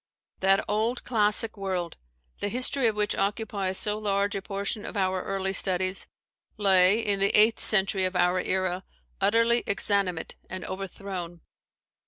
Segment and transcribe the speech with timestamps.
[0.39, 1.95] That old classic world,
[2.39, 6.07] the history of which occupies so large a portion of our early studies,
[6.57, 8.83] lay, in the eighth century of our era,
[9.21, 11.41] utterly exanimate and overthrown.